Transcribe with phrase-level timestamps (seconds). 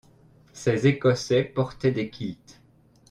[0.51, 2.59] Ces Écossais portaient des kilts.